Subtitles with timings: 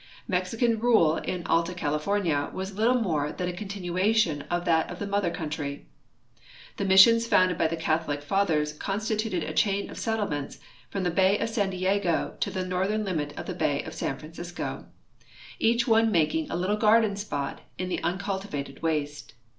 [0.27, 4.97] Mex ican rule in Alta California was little more than a continuation of that of
[4.97, 5.85] the mother country.
[6.79, 10.57] Tlie mi.ssions founded by the Catholic fatliers con.stituted a chain of settlements
[10.89, 14.17] from the bay of San Diego to tlie northern limit of the bay of San
[14.17, 14.85] Francisco,
[15.59, 19.35] each one making a little garden si>ot in the uncultivated waste.